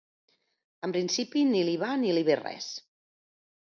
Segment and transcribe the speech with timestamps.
[0.87, 2.75] En principi, ni li va ni li ve res.